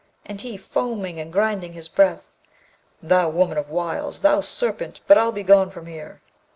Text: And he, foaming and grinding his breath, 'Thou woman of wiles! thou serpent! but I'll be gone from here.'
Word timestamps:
And 0.25 0.41
he, 0.41 0.57
foaming 0.57 1.19
and 1.19 1.31
grinding 1.31 1.73
his 1.73 1.87
breath, 1.87 2.33
'Thou 3.03 3.29
woman 3.29 3.59
of 3.59 3.69
wiles! 3.69 4.21
thou 4.21 4.41
serpent! 4.41 4.99
but 5.05 5.15
I'll 5.15 5.31
be 5.31 5.43
gone 5.43 5.69
from 5.69 5.85
here.' 5.85 6.21